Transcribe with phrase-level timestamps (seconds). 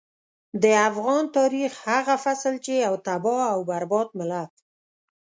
[0.61, 4.53] د افغان تاريخ هغه فصل چې يو تباه او برباد ملت.